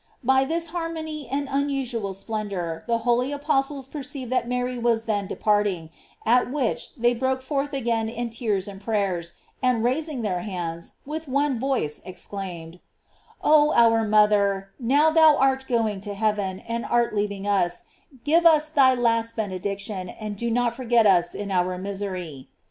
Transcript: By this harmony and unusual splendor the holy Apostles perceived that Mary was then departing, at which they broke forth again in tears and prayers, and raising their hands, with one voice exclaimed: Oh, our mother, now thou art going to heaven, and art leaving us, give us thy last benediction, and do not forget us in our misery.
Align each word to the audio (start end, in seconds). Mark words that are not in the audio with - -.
By 0.23 0.45
this 0.45 0.69
harmony 0.69 1.27
and 1.31 1.47
unusual 1.47 2.15
splendor 2.15 2.83
the 2.87 2.97
holy 3.05 3.31
Apostles 3.31 3.85
perceived 3.85 4.31
that 4.31 4.47
Mary 4.47 4.75
was 4.75 5.03
then 5.03 5.27
departing, 5.27 5.91
at 6.25 6.49
which 6.51 6.95
they 6.95 7.13
broke 7.13 7.43
forth 7.43 7.71
again 7.71 8.09
in 8.09 8.31
tears 8.31 8.67
and 8.67 8.81
prayers, 8.81 9.33
and 9.61 9.83
raising 9.83 10.23
their 10.23 10.41
hands, 10.41 10.93
with 11.05 11.27
one 11.27 11.59
voice 11.59 12.01
exclaimed: 12.03 12.79
Oh, 13.43 13.73
our 13.73 14.03
mother, 14.03 14.71
now 14.79 15.11
thou 15.11 15.37
art 15.37 15.67
going 15.67 16.01
to 16.01 16.15
heaven, 16.15 16.61
and 16.61 16.83
art 16.83 17.13
leaving 17.13 17.45
us, 17.45 17.83
give 18.23 18.43
us 18.47 18.69
thy 18.69 18.95
last 18.95 19.35
benediction, 19.35 20.09
and 20.09 20.35
do 20.35 20.49
not 20.49 20.73
forget 20.73 21.05
us 21.05 21.35
in 21.35 21.51
our 21.51 21.77
misery. 21.77 22.49